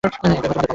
[0.03, 0.61] এবার তোমাদের পালা।